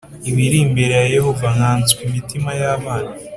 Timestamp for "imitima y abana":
2.07-3.11